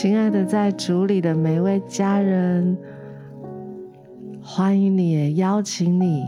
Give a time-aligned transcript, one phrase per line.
[0.00, 2.74] 亲爱的，在主里的每位家人，
[4.42, 6.24] 欢迎你，邀请你，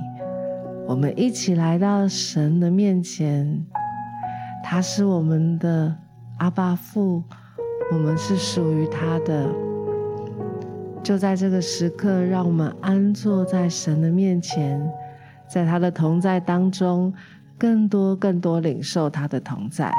[0.86, 3.64] 我们一起来到神的面前。
[4.62, 5.96] 他是我们的
[6.36, 7.22] 阿爸父，
[7.90, 9.48] 我们是属于他的。
[11.02, 14.86] 就在这个时刻，让我们安坐在神的面前，
[15.48, 17.10] 在他的同在当中，
[17.56, 19.90] 更多更多领受他的同在。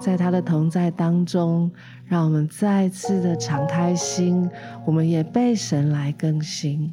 [0.00, 1.70] 在他的同在当中，
[2.06, 4.48] 让我们再次的敞开心，
[4.86, 6.90] 我们也被神来更新。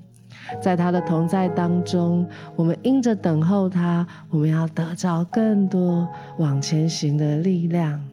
[0.61, 6.07] 在他的同在当中，我们因着等候他，我们要得着更多
[6.37, 8.03] 往前行的力量。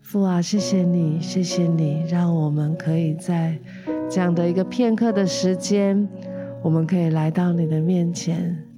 [0.00, 3.58] 父啊，谢谢你，谢谢你，让我们可以在
[4.10, 6.08] 这样的一个片刻的时间，
[6.62, 8.71] 我们可以来到你的面前。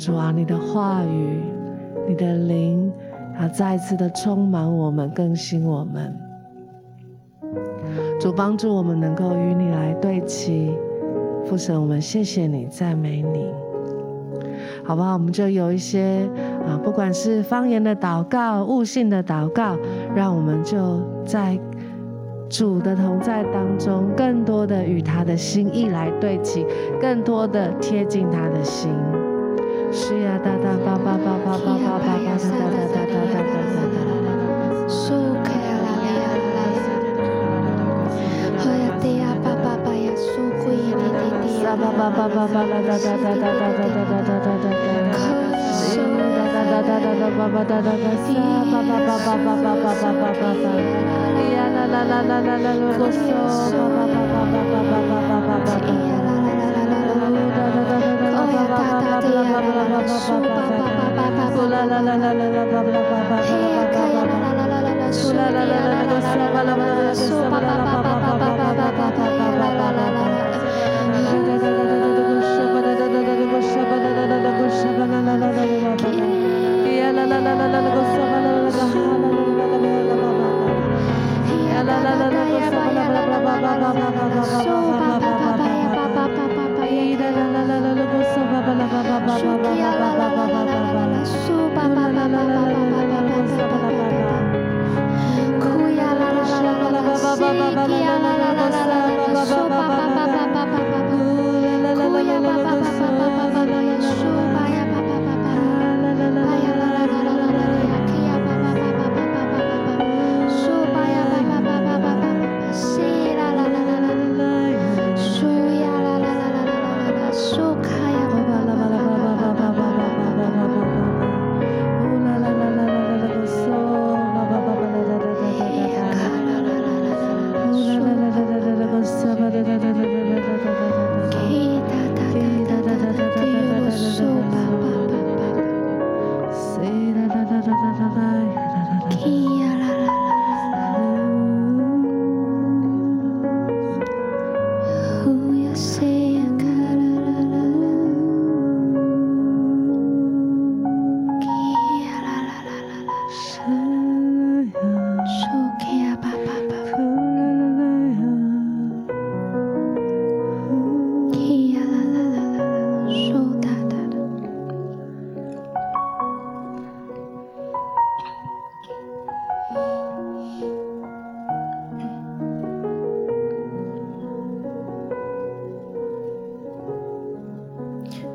[0.00, 1.42] 主啊，你的话语，
[2.08, 2.90] 你的灵，
[3.38, 6.16] 啊再次的充满我们，更新我们。
[8.18, 10.74] 主帮助我们能够与你来对齐。
[11.44, 13.52] 父神，我们谢谢你，赞美你。
[14.82, 15.12] 好不好？
[15.12, 16.26] 我们就有一些
[16.66, 19.76] 啊，不管是方言的祷告、悟性的祷告，
[20.16, 21.60] 让我们就在
[22.48, 26.64] 主的同在当中，更多的与他的心意来对齐，
[26.98, 28.88] 更多的贴近他的心。
[29.92, 34.88] 是呀，哒哒吧吧吧吧吧吧吧吧哒哒哒哒哒哒哒哒。
[34.88, 36.88] 苏克呀啦啦呀啦呀，
[38.58, 40.30] 好呀地呀吧吧吧呀苏
[40.62, 41.44] 贵呀地地地。
[41.62, 45.18] 沙吧吧吧吧吧啦哒哒哒哒哒哒哒哒哒哒哒哒。
[46.50, 48.30] 哒哒哒哒哒吧吧哒哒哒沙
[48.70, 50.64] 吧吧吧吧吧吧吧吧吧吧吧。
[51.50, 53.26] 呀啦啦啦啦啦啦啦啰嗦
[53.90, 55.12] 吧吧吧吧吧吧吧
[84.62, 85.39] So, ba, ba, ba.
[95.60, 96.10] Kuya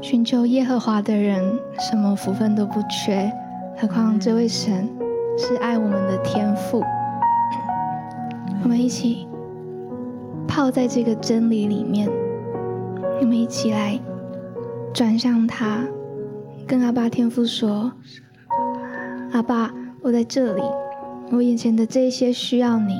[0.07, 3.27] 寻求耶和华的人，什么福分都不缺。
[3.75, 4.87] 何况这位神
[5.35, 6.83] 是爱我们的天父。
[8.61, 9.27] 我们一起
[10.47, 12.07] 泡在这个真理里面，
[13.19, 13.99] 我们一起来
[14.93, 15.83] 转向他，
[16.67, 17.91] 跟阿爸天父说
[19.33, 19.73] ：“阿爸，
[20.03, 20.61] 我在这里，
[21.31, 22.93] 我眼前的这些需要你，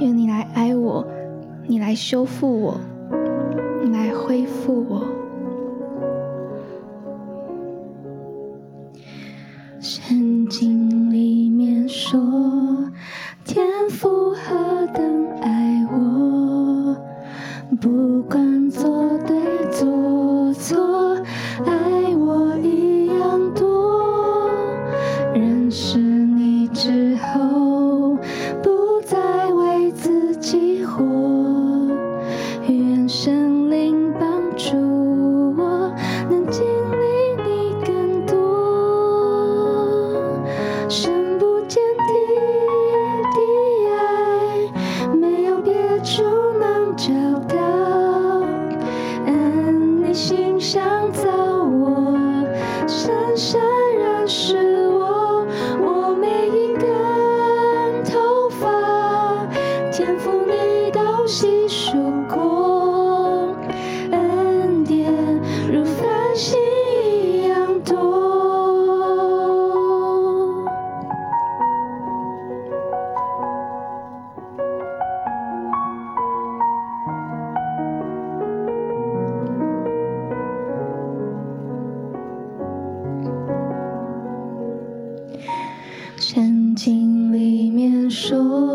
[0.00, 1.06] 愿你来爱我，
[1.68, 2.80] 你来修复我。”
[3.84, 5.11] 你来恢复我。
[25.34, 26.68] 认识你
[86.22, 88.71] 陷阱里面说。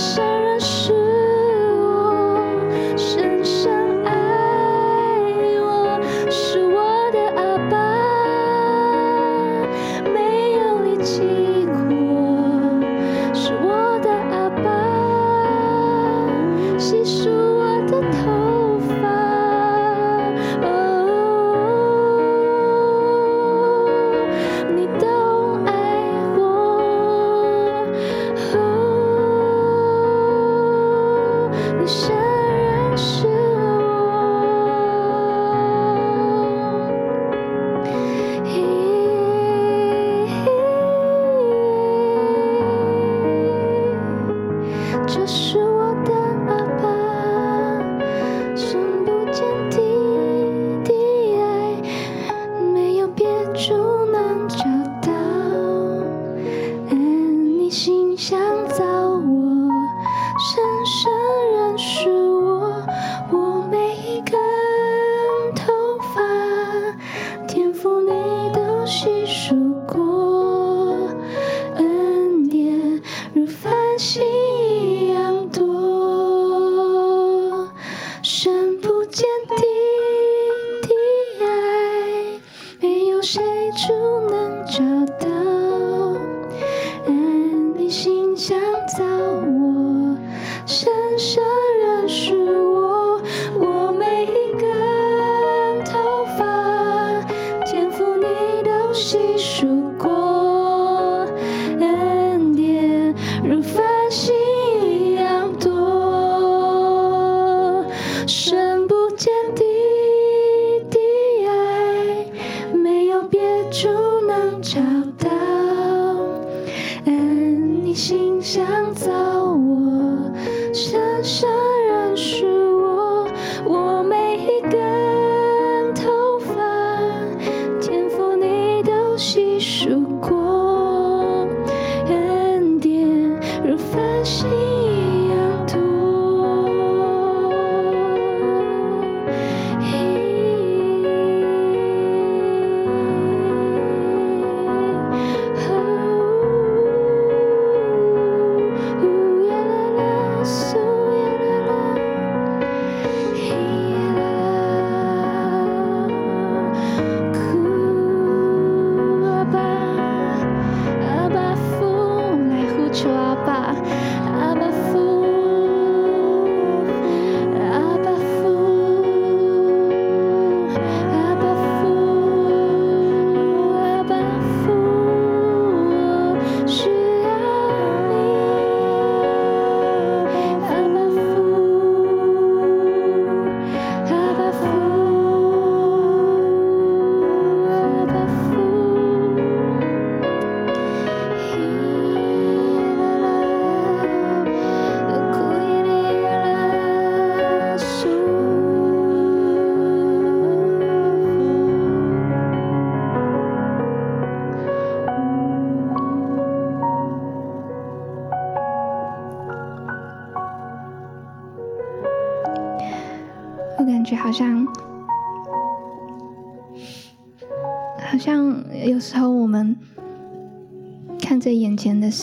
[0.00, 0.29] wish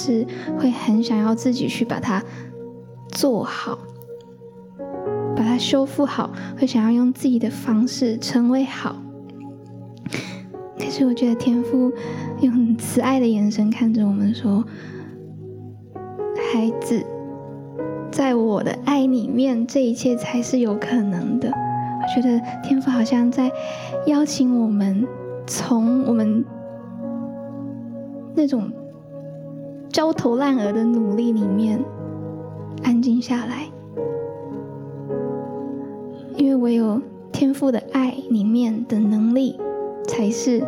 [0.08, 0.26] 是，
[0.58, 2.24] 会很想要自己去把它
[3.10, 3.78] 做好，
[5.36, 8.96] 把它修复好，会想要用自己的方式成为好。
[10.80, 11.92] 可是我觉得天父
[12.40, 14.64] 用慈爱的眼神看着我们说
[16.54, 17.06] ：“孩子，
[18.10, 23.52] 在我的爱里面，这一切才是有可能的。”我觉得天父好像在
[24.06, 25.06] 邀请我们，
[25.46, 26.46] 从我们
[28.34, 28.72] 那种
[29.90, 31.84] 焦头烂额的努力里面
[32.84, 33.66] 安静下来，
[36.36, 37.02] 因为唯有
[37.32, 39.60] 天赋的爱里面的能力，
[40.08, 40.64] 才是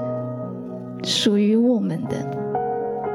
[1.04, 2.40] 属于我们的。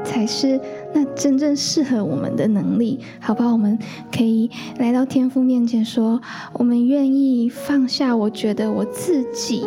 [0.05, 0.61] 才是
[0.93, 3.51] 那真正适合我们的能力，好吧？
[3.51, 3.77] 我们
[4.15, 6.21] 可以来到天赋面前说：
[6.53, 9.65] 我们愿意放下，我觉得我自己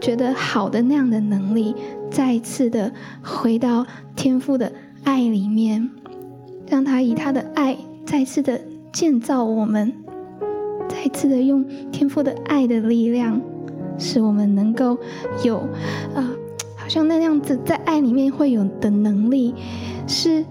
[0.00, 1.74] 觉得好的那样的能力，
[2.08, 2.92] 再一次的
[3.24, 4.72] 回到天赋的
[5.04, 5.88] 爱里面，
[6.68, 8.60] 让他以他的爱再次的
[8.92, 9.92] 建造我们，
[10.88, 13.40] 再次的用天父的爱的力量，
[13.98, 14.98] 使我们能够
[15.44, 16.16] 有啊。
[16.16, 16.30] 呃
[16.76, 19.54] 好像那样子，在爱里面会有的能力，
[20.06, 20.44] 是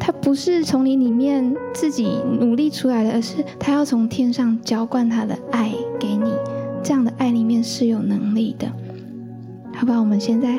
[0.00, 6.32] 他不是从你里面自己努力出来的，而是他要从天上浇灌他的爱给你。
[6.82, 8.66] 这样的爱里面是有能力的，
[9.74, 10.00] 好不好？
[10.00, 10.56] 我们现在，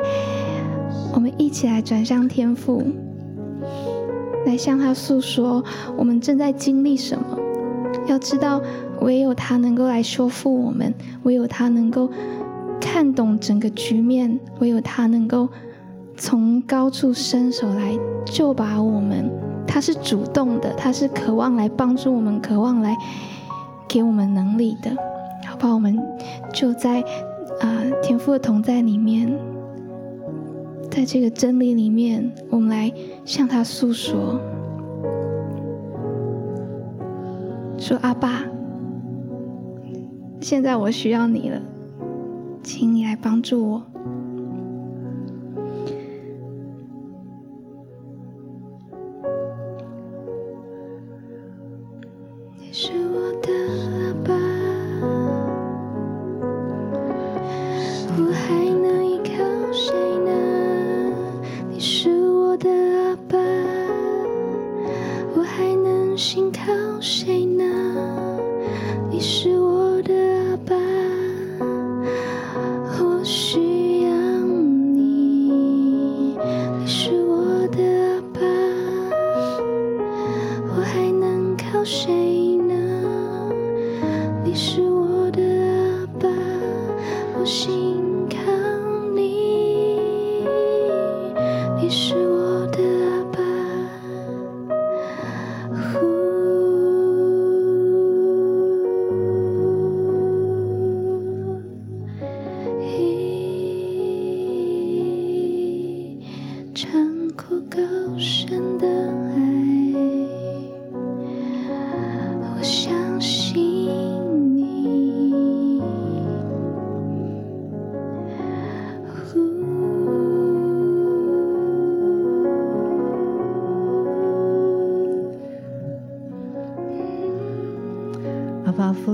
[1.14, 2.84] 我们一起来转向天父，
[4.46, 5.64] 来向他诉说
[5.98, 7.38] 我们正在经历什么。
[8.08, 8.62] 要知道，
[9.02, 10.94] 唯有他能够来修复我们，
[11.24, 12.10] 唯有他能够。
[12.78, 15.50] 看懂整个局面，唯有他能够
[16.16, 19.30] 从高处伸手来救拔我们。
[19.66, 22.96] 他是主动的，他是渴望来帮助我们，渴望来
[23.88, 24.92] 给我们能力的。
[25.48, 25.74] 好不好？
[25.74, 25.98] 我们
[26.54, 27.02] 就在
[27.60, 29.36] 啊、天父的同在里面，
[30.96, 32.90] 在这个真理里面，我们来
[33.25, 34.40] 向他诉说，
[37.78, 38.46] 说阿爸，
[40.40, 41.62] 现在我需要你了。
[42.64, 43.84] 请你来帮助我。
[52.58, 53.52] 你是我的
[53.84, 54.35] 阿爸，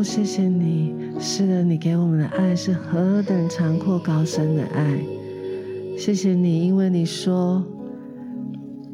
[0.04, 5.00] 谢谢你，是的，你给我们的爱是何等长阔高深的爱。
[5.98, 7.64] 谢谢你，因为你说，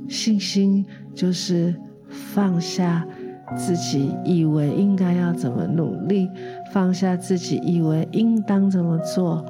[0.07, 1.73] 信心就是
[2.09, 3.07] 放下
[3.55, 6.29] 自己以为应该要怎么努力，
[6.73, 9.45] 放下自己以为应当怎么做，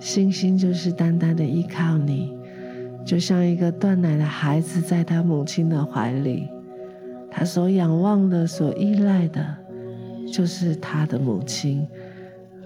[0.00, 2.36] 信心就是单单的依靠你。
[3.04, 6.48] 就像一个断奶的孩子在他母亲的怀里，
[7.30, 9.46] 他所仰望的、所依赖的，
[10.30, 11.86] 就是他的母亲；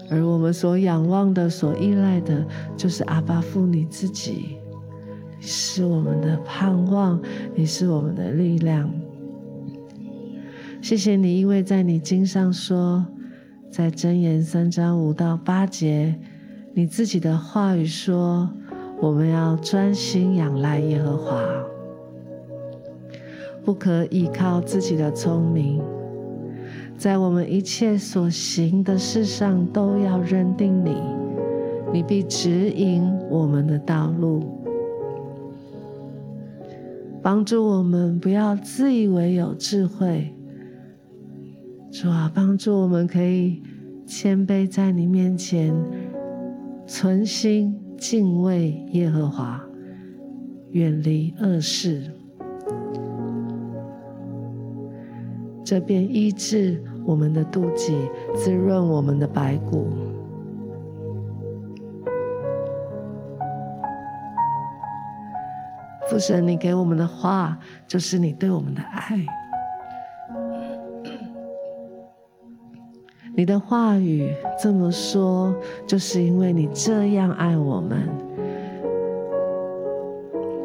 [0.09, 4.57] 而我们所仰望的、所依赖的，就是阿爸父你自己。
[5.39, 7.21] 你是我们的盼望，
[7.55, 8.91] 你是我们的力量。
[10.81, 13.05] 谢谢你，因为在你经上说，
[13.69, 16.15] 在箴言三章五到八节，
[16.73, 18.49] 你自己的话语说。
[18.99, 21.41] 我们要专心仰赖耶和华，
[23.65, 25.81] 不可依靠自己的聪明，
[27.01, 30.95] 在我们一切所行的事上都要认定你，
[31.91, 34.43] 你必指引我们的道路，
[37.19, 40.31] 帮助我们不要自以为有智慧，
[41.91, 43.63] 主啊，帮助我们可以
[44.05, 45.73] 谦卑在你面前，
[46.85, 47.75] 存心。
[47.97, 49.59] 敬畏耶和华，
[50.71, 52.01] 远离恶事，
[55.63, 59.89] 这便医治我们的肚脐，滋润我们的白骨。
[66.09, 69.25] 父神，你给我们的话，就是你对我们的爱。
[73.33, 75.55] 你的话语这么说，
[75.87, 78.09] 就是因为你这样爱我们。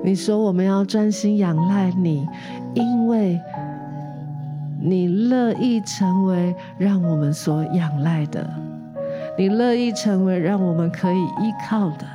[0.03, 2.27] 你说我们要专心仰赖你，
[2.75, 3.41] 因为
[4.87, 8.49] 你乐意成为让我们所仰赖的，
[9.37, 12.07] 你乐意成为让我们可以依靠的。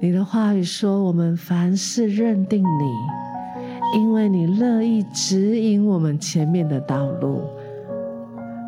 [0.00, 7.42] 你的话语说，我们凡事认定你，因为你乐意指引我们前面的道路。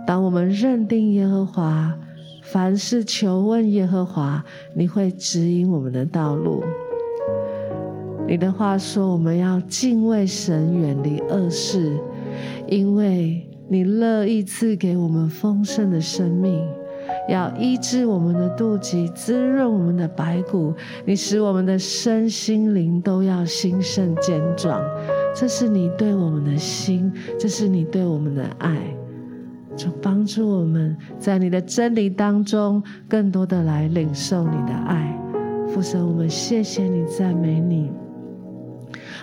[0.07, 1.92] 当我们认定耶和华，
[2.42, 6.62] 凡事求问耶和华，你会指引我们的道路。
[8.26, 11.98] 你的话说，我们要敬畏神，远离恶事，
[12.66, 16.66] 因为你乐意赐给我们丰盛的生命，
[17.28, 20.72] 要医治我们的肚脐，滋润我们的白骨。
[21.04, 24.82] 你使我们的身心灵都要兴盛健壮。
[25.34, 28.76] 这是你对我们的心，这是你对我们的爱。
[29.76, 35.12] 就帮助我们在你的真理当中，更多的来领受你的爱。
[35.68, 37.90] 父神，我们谢谢你，赞美你。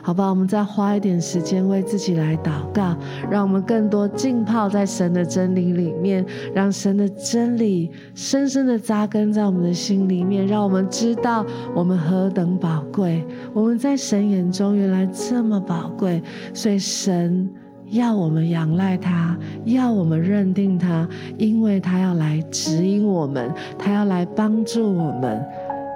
[0.04, 2.96] 好吧，我们再花一点时间为自己来祷告，
[3.30, 13.24] 让我们更多浸泡在神的真理里面，让神的真理深深的扎根在我们的心里面，让我们知道我们何等宝贵。
[13.54, 16.22] 我们在神眼中原来这么宝贵，
[16.54, 17.50] 所以神。
[17.92, 21.06] 要我们仰赖他，要我们认定他，
[21.38, 25.46] 因为他要来指引我们，他要来帮助我们，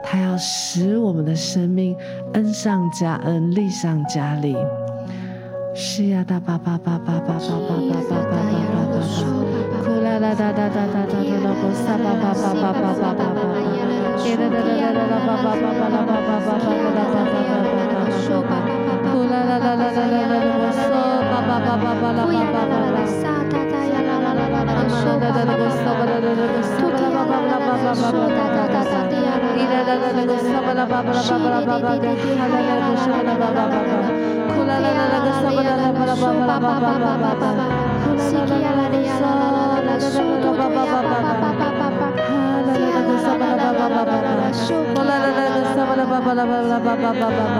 [0.05, 1.95] 他要使我们的生命
[2.33, 4.55] 恩上加恩，利上加利。
[5.73, 8.37] 是呀，哒吧吧吧吧吧吧吧吧吧吧吧
[8.93, 8.95] 吧，
[9.83, 13.41] 哭啦啦哒哒哒哒哒哒啦，不撒吧吧吧吧吧吧吧吧，
[14.15, 18.51] 哒哒哒哒哒哒吧吧吧吧啦吧吧吧吧吧吧吧吧吧，
[19.11, 20.79] 哭啦啦啦啦啦啦啦啦，不撒。
[21.27, 23.74] 巴巴巴巴巴拉巴巴巴拉，沙哒哒呀啦啦啦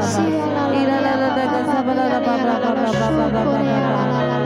[0.02, 0.66] Sierra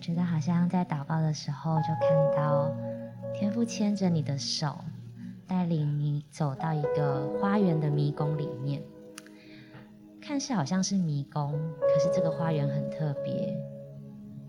[0.00, 2.74] 觉得好像在祷告的时候，就看到
[3.34, 4.78] 天父牵着你的手，
[5.46, 8.82] 带领你走到一个花园的迷宫里面。
[10.20, 13.56] 看似好像是迷宫，可是这个花园很特别，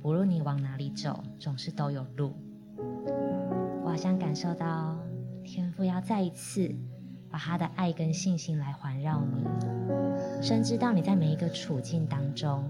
[0.01, 2.33] 不论你往哪里走，总是都有路。
[3.83, 4.97] 我好像感受到
[5.43, 6.75] 天父要再一次
[7.29, 9.43] 把他的爱跟信心来环绕你，
[10.41, 12.69] 深知道你在每一个处境当中。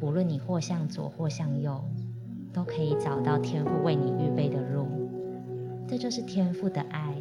[0.00, 1.80] 无论你或向左或向右，
[2.52, 4.86] 都可以找到天父为你预备的路。
[5.86, 7.14] 这就是天父的爱，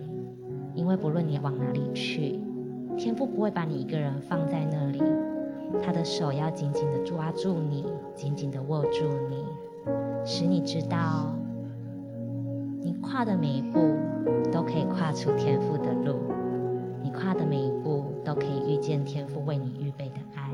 [0.74, 2.39] 因为不论你往哪里去，
[2.98, 5.02] 天父不会把你一个人放在那里，
[5.84, 9.44] 他的手要紧紧的抓住你，紧紧的握住你，
[10.24, 11.34] 使你知道，
[12.82, 13.80] 你跨的每一步
[14.52, 16.15] 都可以跨出天父的路，
[17.04, 20.50] 你跨的每一步都可以遇见天父为你预备的爱。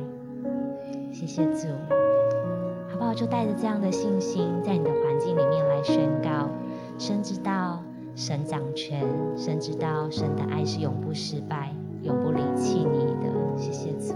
[1.15, 1.69] 谢谢主。
[2.89, 3.13] 好不好？
[3.13, 6.49] 就带着这样的信心，在你的环境里面来宣告，
[6.97, 7.81] 深知道
[8.15, 9.01] 神掌权，
[9.37, 13.31] 深知道神的爱是永不失败、永不离弃你的。
[13.55, 14.13] 谢谢主。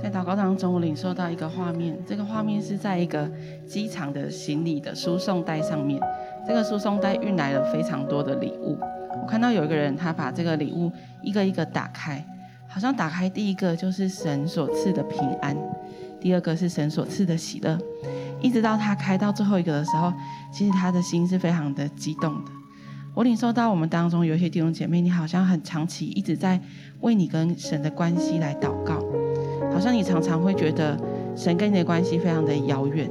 [0.00, 3.28] 在祷告当中，我领受到一个画面，这个画面是在一个
[3.66, 6.00] 机场的行李的输送带上面，
[6.50, 8.76] 这个输送带运来了非常多的礼物。
[9.22, 10.90] 我看到有一个人，他把这个礼物
[11.22, 12.26] 一个一个打开，
[12.66, 15.56] 好像打开第一个就是神所赐的平安，
[16.20, 17.78] 第二个是神所赐的喜乐，
[18.40, 20.12] 一直到他开到最后一个的时候，
[20.52, 22.50] 其实他的心是非常的激动的。
[23.14, 26.60] 我领受到我们当中有一些弟兄姐妹，你好像很长期一直在
[27.02, 29.00] 为你跟神的关系来祷告，
[29.72, 30.98] 好像你常常会觉得
[31.36, 33.08] 神跟你的关系非常的遥远，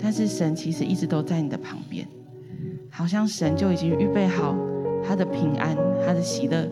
[0.00, 2.06] 但是神其实一直都在你的旁边，
[2.96, 4.54] 好像神就已经预备好。
[5.06, 5.76] 他的平安，
[6.06, 6.66] 他的喜乐，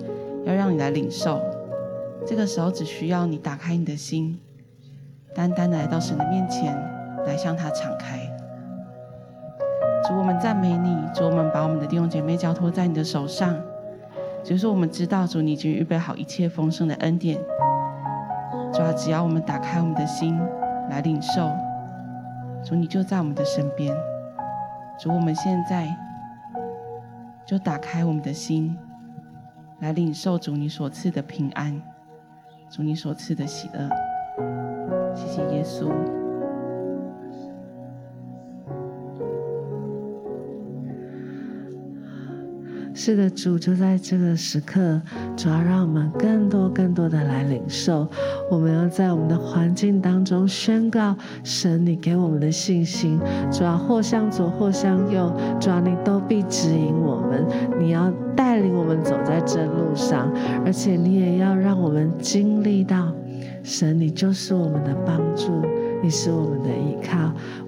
[0.45, 1.43] 要让你来领受。
[2.25, 4.39] 这个时候，只需要你打开你的心，
[5.35, 6.75] 单单的来到神的面前，
[7.27, 8.21] 来向他敞开。
[10.07, 13.55] 主，我们赞美你，主，我们把我们的弟兄姐妹交托在你的手上。
[14.45, 17.37] 就是我们知道，主，你已经预备好一切丰盛的恩典。
[18.73, 20.41] 主啊，只要我们打开我们的心
[20.89, 21.51] 来领受，
[22.65, 23.95] 主，你就在我们的身边。
[24.99, 25.87] 主，我们现在。
[27.53, 28.75] 就打开我们的心，
[29.81, 31.79] 来领受主你所赐的平安，
[32.71, 33.91] 主你所赐的喜乐。
[35.15, 36.22] 谢谢耶稣。
[42.95, 45.01] 是的，主就在这个时刻，
[45.37, 48.07] 主要让我们更多、更多的来领受。
[48.51, 53.19] 我们要在我们的环境当中宣告神你给我们的信心。
[53.51, 57.45] 主要或向左或向右，主要你都必指引我们。
[57.81, 60.31] 你要带领我们走在正路上，
[60.65, 63.13] 而且你也要让我们经历到
[63.63, 65.63] 神，你就是我们的帮助。
[66.03, 67.17] 你是我们的依靠，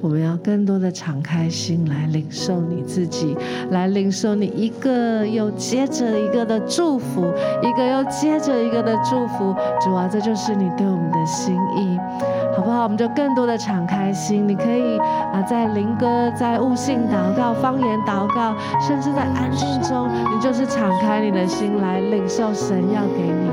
[0.01, 3.37] 我们要更多的敞开心来领受你自己，
[3.71, 7.25] 来领受你一个又接着一个的祝福，
[7.63, 9.55] 一个又接着一个的祝福。
[9.81, 11.97] 主啊，这就是你对我们的心意，
[12.57, 12.83] 好不好？
[12.83, 14.99] 我们就更多的敞开心，你可以
[15.33, 23.49] 啊，在灵歌、在悟性祷告、方言祷告，甚至在安静中，你就是敞开你的心来领受神要给你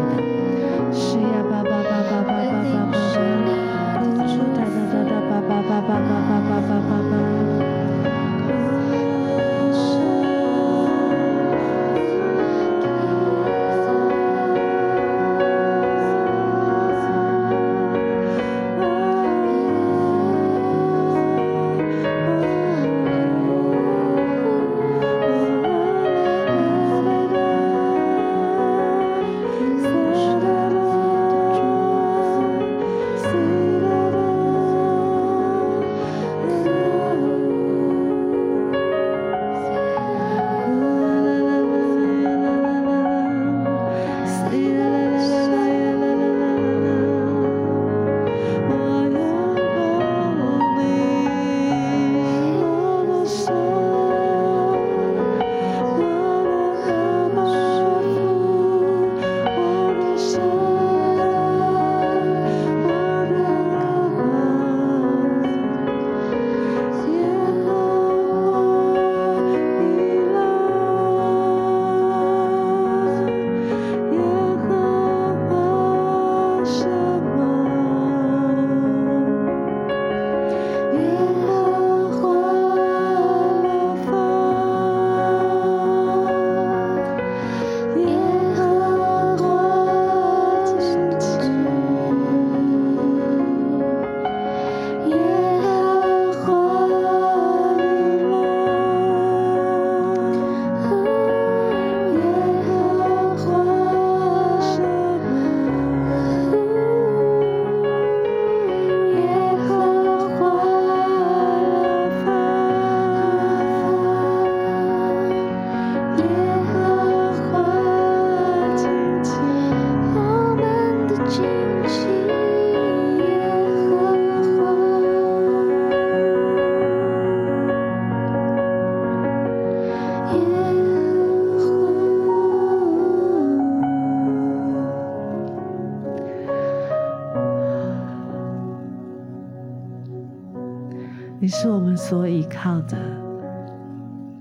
[141.41, 142.95] 你是我们所依靠的，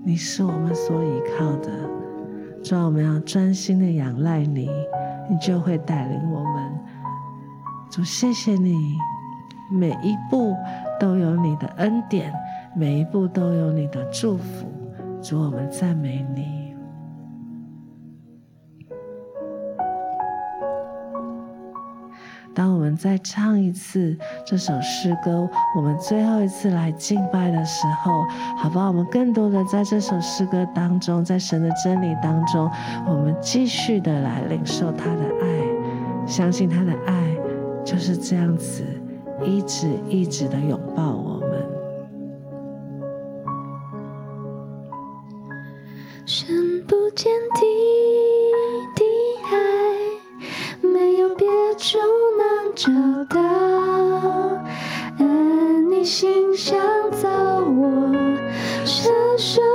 [0.05, 1.71] 你是我们所依靠的。
[2.63, 4.69] 主啊，我们要专心的仰赖你，
[5.31, 6.79] 你就会带领我们。
[7.91, 8.99] 主，谢谢你，
[9.71, 10.55] 每一步
[11.01, 12.35] 都有你的恩典，
[12.77, 14.67] 每一步都有你的祝福。
[15.23, 16.60] 主，我们赞美你。
[22.97, 28.25] 再唱一次这首诗歌，我们最后一次来敬拜的时候，
[28.57, 28.87] 好吧？
[28.87, 32.71] 我们更多的在这首诗歌当中，在神的真理当中，
[33.07, 37.15] 我们继续的来领受他的爱，相信他的爱
[37.85, 38.85] 就是这样子，
[39.45, 41.40] 一直一直的拥抱我
[56.05, 56.79] 心想
[57.11, 58.11] 造我，
[58.85, 59.70] 深深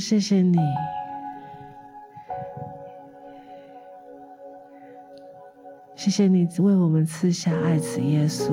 [0.00, 0.56] 谢谢你，
[5.94, 8.50] 谢谢你为我们赐下爱子耶稣。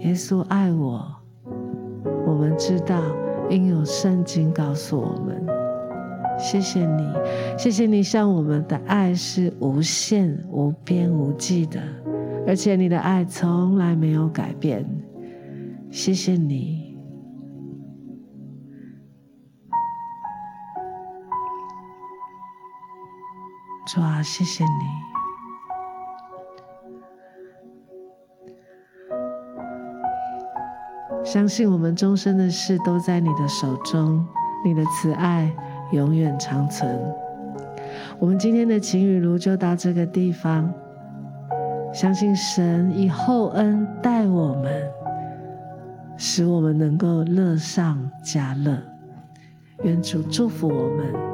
[0.00, 1.10] 耶稣爱我，
[2.26, 3.00] 我们知道，
[3.48, 5.42] 因有圣经告诉我们。
[6.38, 7.08] 谢谢你，
[7.56, 11.80] 谢谢你向我们的爱是无限、无边、无际的，
[12.46, 14.84] 而且你的爱从来没有改变。
[15.90, 16.81] 谢谢你。
[23.94, 24.70] 主啊，谢谢你！
[31.22, 34.26] 相信我们终身的事都在你的手中，
[34.64, 35.54] 你的慈爱
[35.92, 36.98] 永远长存。
[38.18, 40.72] 我们今天的晴雨炉就到这个地方，
[41.92, 44.90] 相信神以厚恩待我们，
[46.16, 48.78] 使我们能够乐上加乐。
[49.82, 51.31] 愿主祝福我们。